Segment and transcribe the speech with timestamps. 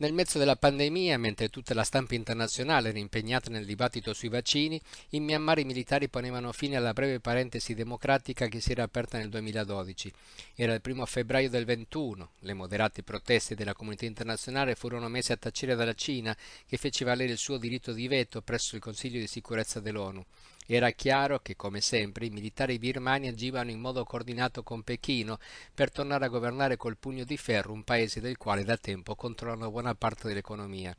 [0.00, 4.80] Nel mezzo della pandemia, mentre tutta la stampa internazionale era impegnata nel dibattito sui vaccini,
[5.10, 9.28] in Myanmar i militari ponevano fine alla breve parentesi democratica che si era aperta nel
[9.28, 10.12] 2012.
[10.54, 12.30] Era il primo febbraio del 21.
[12.38, 17.32] Le moderate proteste della comunità internazionale furono messe a tacere dalla Cina, che fece valere
[17.32, 20.24] il suo diritto di veto presso il Consiglio di sicurezza dell'ONU.
[20.70, 25.38] Era chiaro che, come sempre, i militari birmani agivano in modo coordinato con Pechino
[25.72, 29.70] per tornare a governare col pugno di ferro un paese del quale da tempo controllano
[29.70, 30.94] buona parte dell'economia.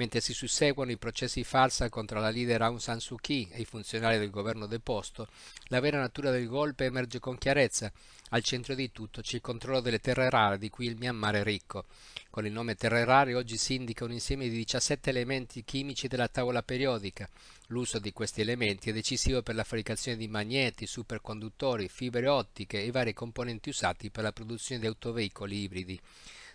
[0.00, 3.66] Mentre si susseguono i processi falsa contro la leader Aung San Suu Kyi e i
[3.66, 5.28] funzionari del governo deposto,
[5.64, 7.92] la vera natura del golpe emerge con chiarezza.
[8.30, 11.42] Al centro di tutto c'è il controllo delle terre rare di cui il Myanmar è
[11.42, 11.84] ricco.
[12.30, 16.28] Con il nome terre rare oggi si indica un insieme di 17 elementi chimici della
[16.28, 17.28] tavola periodica.
[17.66, 22.90] L'uso di questi elementi è decisivo per la fabbricazione di magneti, superconduttori, fibre ottiche e
[22.90, 26.00] vari componenti usati per la produzione di autoveicoli ibridi.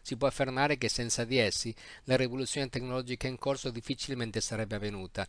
[0.05, 1.73] Si può affermare che senza di essi
[2.04, 5.28] la rivoluzione tecnologica in corso difficilmente sarebbe avvenuta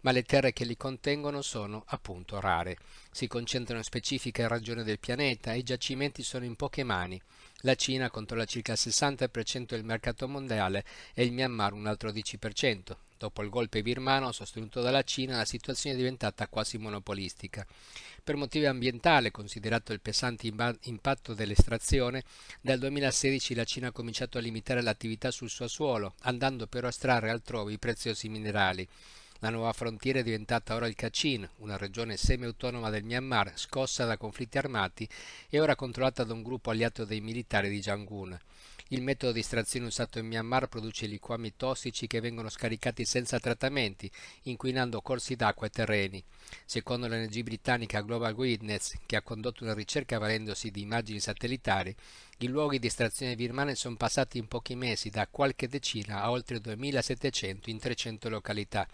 [0.00, 2.76] ma le terre che li contengono sono appunto rare.
[3.10, 7.20] Si concentrano in specifiche regioni del pianeta e i giacimenti sono in poche mani.
[7.60, 13.05] La Cina controlla circa il 60% del mercato mondiale e il Myanmar un altro 10%.
[13.18, 17.66] Dopo il golpe birmano sostenuto dalla Cina, la situazione è diventata quasi monopolistica.
[18.22, 22.24] Per motivi ambientali, considerato il pesante impatto dell'estrazione,
[22.60, 26.90] dal 2016 la Cina ha cominciato a limitare l'attività sul suo suolo, andando però a
[26.90, 28.86] estrarre altrove i preziosi minerali.
[29.40, 34.16] La nuova frontiera è diventata ora il Kachin, una regione semi-autonoma del Myanmar scossa da
[34.16, 35.08] conflitti armati
[35.48, 38.38] e ora controllata da un gruppo aliato dei militari di Jangun.
[38.90, 44.08] Il metodo di estrazione usato in Myanmar produce liquami tossici che vengono scaricati senza trattamenti,
[44.42, 46.24] inquinando corsi d'acqua e terreni.
[46.64, 51.92] Secondo l'ONG britannica Global Witness, che ha condotto una ricerca valendosi di immagini satellitari,
[52.40, 56.60] i luoghi di estrazione birmane sono passati in pochi mesi da qualche decina a oltre
[56.60, 58.86] 2700 in 300 località.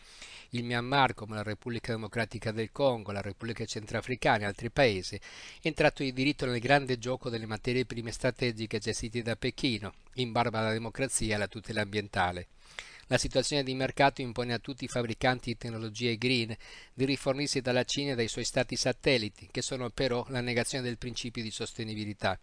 [0.51, 5.67] Il Myanmar, come la Repubblica Democratica del Congo, la Repubblica Centrafricana e altri paesi, è
[5.67, 10.61] entrato di diritto nel grande gioco delle materie prime strategiche gestite da Pechino, in barba
[10.61, 12.47] alla democrazia e alla tutela ambientale.
[13.09, 16.55] La situazione di mercato impone a tutti i fabbricanti di tecnologie green
[16.95, 20.97] di rifornirsi dalla Cina e dai suoi stati satelliti, che sono però la negazione del
[20.97, 22.39] principio di sostenibilità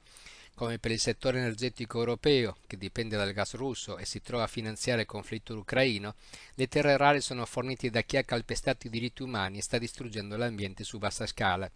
[0.59, 4.47] come per il settore energetico europeo, che dipende dal gas russo e si trova a
[4.47, 6.15] finanziare il conflitto ucraino,
[6.55, 10.35] le terre rare sono fornite da chi ha calpestato i diritti umani e sta distruggendo
[10.35, 11.71] l'ambiente su vasta scala.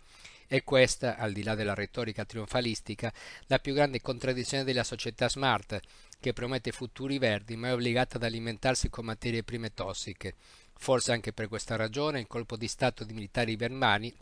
[0.48, 3.14] E questa, al di là della retorica trionfalistica,
[3.48, 5.80] la più grande contraddizione della società smart,
[6.20, 10.36] che promette futuri verdi ma è obbligata ad alimentarsi con materie prime tossiche.
[10.74, 14.14] Forse anche per questa ragione il colpo di Stato di militari birmani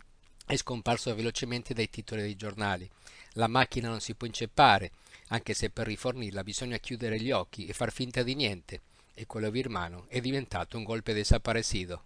[0.46, 2.90] è scomparso velocemente dai titoli dei giornali.
[3.34, 4.92] La macchina non si può inceppare,
[5.28, 8.82] anche se per rifornirla bisogna chiudere gli occhi e far finta di niente,
[9.14, 12.04] e quello birmano è diventato un golpe desaparecido.